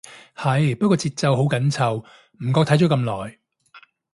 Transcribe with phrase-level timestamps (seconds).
[0.35, 3.37] 係，不過節奏好緊湊，唔覺睇咗咁耐